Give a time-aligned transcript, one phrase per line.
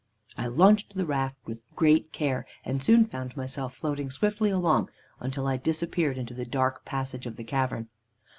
[0.35, 4.89] I launched the raft with great care, and soon found myself floating swiftly along
[5.19, 7.87] until I disappeared into the dark passage of the cavern.